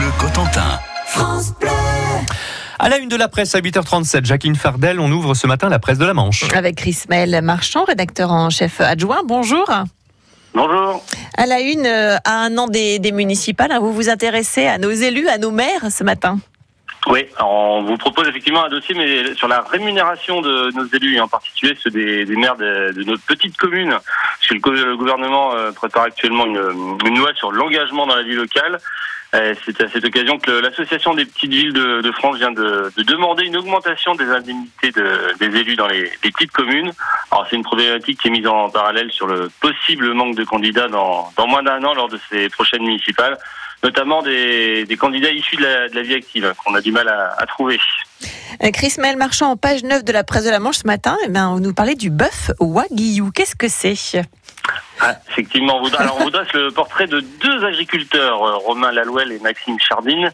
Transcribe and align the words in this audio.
matin. 0.00 0.78
À 2.78 2.88
la 2.88 2.96
une 2.98 3.08
de 3.08 3.16
la 3.16 3.28
presse 3.28 3.54
à 3.54 3.60
8h37, 3.60 4.24
Jacqueline 4.24 4.56
Fardel, 4.56 4.98
on 5.00 5.10
ouvre 5.12 5.34
ce 5.34 5.46
matin 5.46 5.68
la 5.68 5.78
presse 5.78 5.98
de 5.98 6.04
la 6.06 6.14
Manche. 6.14 6.44
Avec 6.54 6.76
Chris 6.76 6.98
Maël 7.08 7.40
Marchand, 7.42 7.84
rédacteur 7.84 8.30
en 8.32 8.50
chef 8.50 8.80
adjoint. 8.80 9.20
Bonjour. 9.24 9.68
Bonjour. 10.54 11.04
À 11.36 11.46
la 11.46 11.60
une, 11.60 11.86
euh, 11.86 12.16
à 12.24 12.40
un 12.44 12.56
an 12.58 12.66
des, 12.68 12.98
des 12.98 13.12
municipales, 13.12 13.72
hein, 13.72 13.78
vous 13.80 13.92
vous 13.92 14.08
intéressez 14.10 14.66
à 14.66 14.78
nos 14.78 14.90
élus, 14.90 15.28
à 15.28 15.38
nos 15.38 15.50
maires 15.50 15.90
ce 15.90 16.04
matin. 16.04 16.38
Oui, 17.08 17.26
on 17.40 17.82
vous 17.82 17.96
propose 17.96 18.28
effectivement 18.28 18.64
un 18.64 18.68
dossier, 18.68 18.94
mais 18.94 19.34
sur 19.34 19.48
la 19.48 19.60
rémunération 19.62 20.40
de 20.40 20.70
nos 20.76 20.86
élus, 20.86 21.16
et 21.16 21.20
en 21.20 21.26
particulier 21.28 21.76
ceux 21.82 21.90
des, 21.90 22.24
des 22.24 22.36
maires 22.36 22.56
de, 22.56 22.92
de 22.92 23.02
notre 23.04 23.22
petite 23.24 23.56
commune. 23.56 23.90
Parce 23.90 24.48
que 24.48 24.54
le, 24.54 24.60
go- 24.60 24.70
le 24.72 24.96
gouvernement 24.96 25.52
euh, 25.54 25.72
prépare 25.72 26.04
actuellement 26.04 26.46
une, 26.46 26.60
une 27.06 27.18
loi 27.18 27.30
sur 27.34 27.50
l'engagement 27.50 28.06
dans 28.06 28.14
la 28.14 28.22
vie 28.22 28.34
locale. 28.36 28.78
Euh, 29.34 29.54
C'est 29.64 29.80
à 29.80 29.88
cette 29.88 30.04
occasion 30.04 30.38
que 30.38 30.50
l'association 30.50 31.14
des 31.14 31.24
petites 31.24 31.50
villes 31.50 31.72
de, 31.72 32.12
France 32.12 32.36
vient 32.36 32.52
de, 32.52 32.92
de 32.94 33.02
demander 33.02 33.44
une 33.44 33.56
augmentation 33.56 34.14
des 34.14 34.26
indemnités 34.26 34.90
de- 34.90 35.34
des 35.38 35.58
élus 35.58 35.76
dans 35.76 35.86
les, 35.86 36.10
petites 36.20 36.52
communes. 36.52 36.92
Alors 37.30 37.46
c'est 37.48 37.56
une 37.56 37.62
problématique 37.62 38.20
qui 38.20 38.28
est 38.28 38.30
mise 38.30 38.46
en 38.46 38.68
parallèle 38.68 39.10
sur 39.10 39.26
le 39.26 39.50
possible 39.60 40.12
manque 40.12 40.36
de 40.36 40.44
candidats 40.44 40.88
dans, 40.88 41.32
moins 41.48 41.62
d'un 41.62 41.82
an 41.82 41.94
lors 41.94 42.08
de 42.08 42.18
ces 42.30 42.50
prochaines 42.50 42.82
municipales, 42.82 43.38
notamment 43.82 44.22
des, 44.22 44.86
candidats 45.00 45.30
issus 45.32 45.56
de 45.56 45.94
la, 45.94 46.02
vie 46.02 46.14
active 46.14 46.52
qu'on 46.62 46.74
a 46.74 46.82
du 46.82 46.92
mal 46.92 47.08
à, 47.08 47.46
trouver. 47.46 47.80
Euh, 48.62 48.70
Chris 48.70 48.94
Maël 48.98 49.16
Marchand, 49.16 49.50
en 49.52 49.56
page 49.56 49.82
9 49.82 50.04
de 50.04 50.12
la 50.12 50.24
presse 50.24 50.44
de 50.44 50.50
la 50.50 50.60
Manche 50.60 50.78
ce 50.78 50.86
matin, 50.86 51.16
eh 51.24 51.28
bien, 51.30 51.52
vous 51.52 51.60
nous 51.60 51.72
parlez 51.72 51.94
du 51.94 52.10
bœuf 52.10 52.50
Wagyu. 52.60 53.32
Qu'est-ce 53.34 53.56
que 53.56 53.68
c'est? 53.68 53.94
Ah, 55.00 55.16
effectivement, 55.30 55.78
on 55.78 55.82
vous, 55.82 55.90
le 56.54 56.70
portrait 56.70 57.06
de 57.06 57.20
deux 57.20 57.64
agriculteurs, 57.64 58.42
euh, 58.42 58.56
Romain 58.56 58.92
Lalouel 58.92 59.32
et 59.32 59.38
Maxime 59.40 59.78
Chardine. 59.80 60.30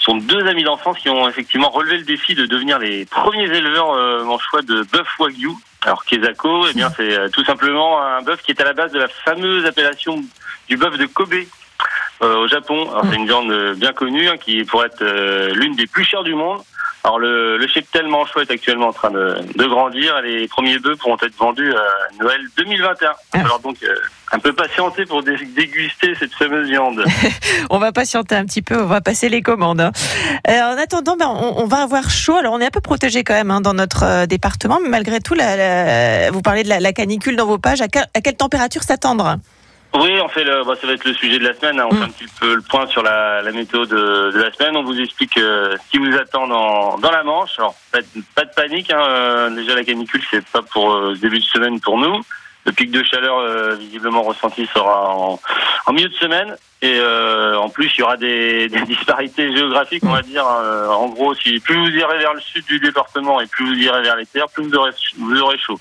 Sont 0.00 0.16
deux 0.16 0.46
amis 0.46 0.64
d'enfance 0.64 0.98
qui 0.98 1.08
ont 1.08 1.28
effectivement 1.28 1.70
relevé 1.70 1.98
le 1.98 2.04
défi 2.04 2.34
de 2.34 2.46
devenir 2.46 2.78
les 2.78 3.04
premiers 3.04 3.50
éleveurs 3.50 3.92
euh, 3.92 4.24
en 4.24 4.38
choix 4.38 4.62
de 4.62 4.82
bœuf 4.92 5.08
wagyu. 5.18 5.50
Alors 5.82 6.04
Kesako, 6.04 6.68
eh 6.68 6.74
bien 6.74 6.90
c'est 6.96 7.16
euh, 7.16 7.28
tout 7.28 7.44
simplement 7.44 8.02
un 8.02 8.22
bœuf 8.22 8.42
qui 8.42 8.52
est 8.52 8.60
à 8.60 8.64
la 8.64 8.72
base 8.72 8.92
de 8.92 8.98
la 8.98 9.08
fameuse 9.08 9.66
appellation 9.66 10.22
du 10.68 10.76
bœuf 10.76 10.96
de 10.98 11.06
Kobe. 11.06 11.34
euh, 12.22 12.36
au 12.36 12.48
Japon, 12.48 12.90
c'est 13.08 13.16
une 13.16 13.26
viande 13.26 13.74
bien 13.76 13.92
connue 13.92 14.28
hein, 14.28 14.36
qui 14.36 14.64
pourrait 14.64 14.86
être 14.86 15.04
l'une 15.52 15.74
des 15.76 15.86
plus 15.86 16.04
chères 16.04 16.24
du 16.24 16.34
monde. 16.34 16.60
Alors 17.08 17.20
le, 17.20 17.56
le 17.56 17.66
cheptel 17.66 18.06
manchot 18.06 18.40
est 18.42 18.50
actuellement 18.50 18.88
en 18.88 18.92
train 18.92 19.10
de, 19.10 19.36
de 19.56 19.64
grandir 19.64 20.20
les 20.20 20.46
premiers 20.46 20.78
bœufs 20.78 20.94
pourront 20.96 21.16
être 21.22 21.34
vendus 21.38 21.72
à 21.72 22.22
Noël 22.22 22.38
2021. 22.58 23.08
Ah. 23.32 23.38
Alors 23.38 23.60
donc 23.60 23.76
euh, 23.82 23.94
un 24.32 24.38
peu 24.38 24.52
patienter 24.52 25.06
pour 25.06 25.22
dé- 25.22 25.38
déguster 25.56 26.14
cette 26.18 26.34
fameuse 26.34 26.68
viande. 26.68 27.02
On 27.70 27.78
va 27.78 27.92
patienter 27.92 28.34
un 28.34 28.44
petit 28.44 28.60
peu, 28.60 28.76
on 28.82 28.84
va 28.86 29.00
passer 29.00 29.30
les 29.30 29.40
commandes. 29.40 29.80
hein. 29.80 29.92
Euh, 30.48 30.60
en 30.60 30.76
attendant, 30.76 31.16
ben, 31.16 31.28
on, 31.28 31.62
on 31.62 31.66
va 31.66 31.78
avoir 31.78 32.10
chaud. 32.10 32.36
Alors, 32.36 32.52
on 32.52 32.60
est 32.60 32.66
un 32.66 32.70
peu 32.70 32.82
protégé 32.82 33.24
quand 33.24 33.32
même 33.34 33.50
hein, 33.50 33.62
dans 33.62 33.72
notre 33.74 34.02
euh, 34.04 34.26
département, 34.26 34.78
mais 34.82 34.90
malgré 34.90 35.20
tout, 35.20 35.32
la- 35.32 35.56
la- 35.56 36.30
vous 36.30 36.42
parlez 36.42 36.62
de 36.62 36.68
la, 36.68 36.78
la 36.78 36.92
canicule 36.92 37.36
dans 37.36 37.46
vos 37.46 37.56
pages. 37.58 37.80
À 37.80 37.88
quelle 37.88 38.36
température 38.36 38.82
s'attendre? 38.82 39.36
Oui, 39.94 40.20
on 40.22 40.28
fait 40.28 40.44
le, 40.44 40.64
bah, 40.64 40.74
ça 40.80 40.86
va 40.86 40.92
être 40.92 41.04
le 41.04 41.14
sujet 41.14 41.38
de 41.38 41.44
la 41.48 41.54
semaine. 41.54 41.80
hein. 41.80 41.86
On 41.90 41.94
Mm. 41.94 41.98
fait 41.98 42.04
un 42.04 42.08
petit 42.10 42.26
peu 42.40 42.54
le 42.54 42.62
point 42.62 42.86
sur 42.88 43.02
la, 43.02 43.40
la 43.42 43.50
météo 43.52 43.86
de, 43.86 44.30
de 44.32 44.38
la 44.42 44.52
semaine. 44.52 44.76
On 44.76 44.84
vous 44.84 45.00
explique 45.00 45.36
euh, 45.38 45.76
ce 45.76 45.90
qui 45.90 45.98
vous 45.98 46.14
attend 46.16 46.46
dans, 46.46 46.98
dans 46.98 47.10
la 47.10 47.22
Manche. 47.24 47.58
Alors 47.58 47.74
pas 47.90 48.00
de, 48.00 48.06
pas 48.34 48.44
de 48.44 48.50
panique. 48.54 48.92
Hein. 48.92 49.02
euh, 49.08 49.50
déjà 49.50 49.74
la 49.74 49.84
canicule, 49.84 50.22
c'est 50.30 50.44
pas 50.46 50.62
pour 50.62 50.92
euh, 50.92 51.14
début 51.20 51.38
de 51.38 51.44
semaine 51.44 51.80
pour 51.80 51.98
nous. 51.98 52.20
Le 52.66 52.72
pic 52.72 52.90
de 52.90 53.02
chaleur 53.02 53.38
euh, 53.38 53.76
visiblement 53.76 54.22
ressenti 54.22 54.66
sera 54.74 55.08
en, 55.14 55.40
en 55.86 55.92
milieu 55.92 56.08
de 56.10 56.14
semaine. 56.14 56.54
Et 56.82 56.98
euh, 57.00 57.56
en 57.58 57.70
plus, 57.70 57.90
il 57.94 58.00
y 58.00 58.02
aura 58.02 58.18
des, 58.18 58.68
des 58.68 58.82
disparités 58.82 59.56
géographiques, 59.56 60.04
on 60.04 60.12
va 60.12 60.22
dire. 60.22 60.46
hein. 60.46 60.86
en 60.90 61.08
gros, 61.08 61.34
si 61.34 61.58
plus 61.60 61.74
vous 61.76 61.88
irez 61.96 62.18
vers 62.18 62.34
le 62.34 62.40
sud 62.40 62.64
du 62.66 62.78
département 62.78 63.40
et 63.40 63.46
plus 63.46 63.64
vous 63.64 63.80
irez 63.82 64.02
vers 64.02 64.16
les 64.16 64.26
terres, 64.26 64.48
plus 64.50 64.64
vous 64.68 64.74
aurez, 64.76 64.90
vous 65.16 65.40
aurez 65.40 65.58
chaud. 65.58 65.80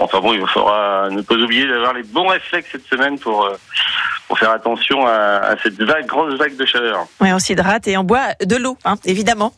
Enfin 0.00 0.20
bon, 0.20 0.32
il 0.32 0.46
faudra 0.46 1.08
ne 1.10 1.20
pas 1.22 1.34
oublier 1.34 1.66
d'avoir 1.66 1.92
les 1.92 2.02
bons 2.02 2.28
réflexes 2.28 2.70
cette 2.72 2.86
semaine 2.86 3.18
pour, 3.18 3.44
euh, 3.44 3.56
pour 4.28 4.38
faire 4.38 4.50
attention 4.50 5.06
à, 5.06 5.12
à 5.12 5.56
cette 5.62 5.80
vague, 5.80 6.06
grosse 6.06 6.34
vague 6.34 6.56
de 6.56 6.64
chaleur. 6.64 7.06
Oui, 7.20 7.32
on 7.32 7.38
s'hydrate 7.38 7.86
et 7.86 7.96
on 7.96 8.04
boit 8.04 8.34
de 8.44 8.56
l'eau, 8.56 8.78
hein, 8.84 8.96
évidemment. 9.04 9.52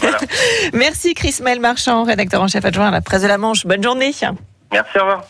Voilà. 0.00 0.18
Merci 0.72 1.14
Chris 1.14 1.36
Maël 1.42 1.60
Marchand, 1.60 2.04
rédacteur 2.04 2.42
en 2.42 2.48
chef 2.48 2.64
adjoint 2.64 2.88
à 2.88 2.90
la 2.90 3.00
presse 3.00 3.22
de 3.22 3.28
la 3.28 3.38
Manche. 3.38 3.66
Bonne 3.66 3.82
journée. 3.82 4.12
Merci, 4.72 4.98
au 4.98 5.00
revoir. 5.00 5.24